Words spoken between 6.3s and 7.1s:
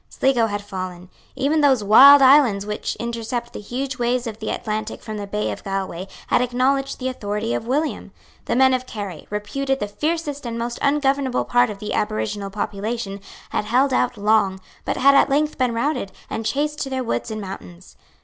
acknowledged the